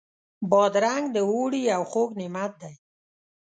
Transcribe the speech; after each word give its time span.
بادرنګ 0.49 1.05
د 1.15 1.17
اوړي 1.29 1.61
یو 1.73 1.83
خوږ 1.91 2.09
نعمت 2.19 2.51
دی. 2.61 2.73